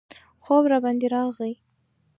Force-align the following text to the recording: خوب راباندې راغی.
خوب 0.43 0.63
راباندې 0.71 1.07
راغی. 1.13 1.53